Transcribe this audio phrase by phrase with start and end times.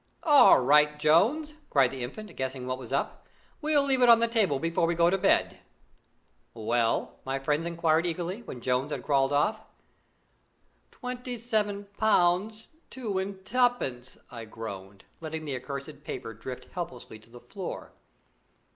[0.23, 3.27] "All right, Jones!" cried the Infant, guessing what was up.
[3.61, 5.59] "We'll leave it on the table before we go to bed."
[6.55, 9.61] "Well?" my friends enquired eagerly, when Jones had crawled off.
[10.89, 17.29] "Twenty seven pounds two and tenpence!" I groaned, letting the accursed paper drift helplessly to
[17.29, 17.93] the floor.